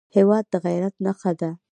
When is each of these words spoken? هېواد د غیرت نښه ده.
هېواد 0.15 0.45
د 0.51 0.53
غیرت 0.65 0.95
نښه 1.05 1.31
ده. 1.39 1.51